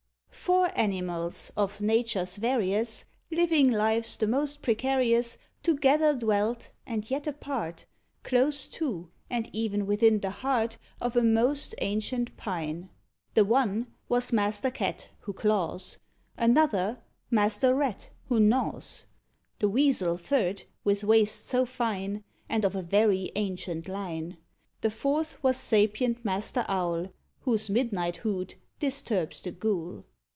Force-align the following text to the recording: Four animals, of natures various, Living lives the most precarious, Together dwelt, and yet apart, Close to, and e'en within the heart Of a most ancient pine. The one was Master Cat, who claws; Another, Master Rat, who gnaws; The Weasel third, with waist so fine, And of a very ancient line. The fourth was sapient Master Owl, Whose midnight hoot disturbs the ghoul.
Four 0.33 0.71
animals, 0.75 1.51
of 1.55 1.81
natures 1.81 2.37
various, 2.37 3.05
Living 3.29 3.69
lives 3.69 4.17
the 4.17 4.25
most 4.25 4.63
precarious, 4.63 5.37
Together 5.61 6.15
dwelt, 6.15 6.71
and 6.83 7.09
yet 7.11 7.27
apart, 7.27 7.85
Close 8.23 8.67
to, 8.69 9.11
and 9.29 9.53
e'en 9.55 9.85
within 9.85 10.19
the 10.19 10.31
heart 10.31 10.79
Of 10.99 11.15
a 11.15 11.21
most 11.21 11.75
ancient 11.77 12.35
pine. 12.37 12.89
The 13.35 13.45
one 13.45 13.93
was 14.09 14.33
Master 14.33 14.71
Cat, 14.71 15.09
who 15.19 15.31
claws; 15.31 15.99
Another, 16.37 16.97
Master 17.29 17.75
Rat, 17.75 18.09
who 18.27 18.39
gnaws; 18.39 19.05
The 19.59 19.69
Weasel 19.69 20.17
third, 20.17 20.63
with 20.83 21.03
waist 21.03 21.45
so 21.47 21.67
fine, 21.67 22.23
And 22.49 22.65
of 22.65 22.75
a 22.75 22.81
very 22.81 23.31
ancient 23.35 23.87
line. 23.87 24.37
The 24.81 24.91
fourth 24.91 25.41
was 25.43 25.57
sapient 25.57 26.25
Master 26.25 26.65
Owl, 26.67 27.13
Whose 27.41 27.69
midnight 27.69 28.17
hoot 28.17 28.55
disturbs 28.79 29.43
the 29.43 29.51
ghoul. 29.51 30.03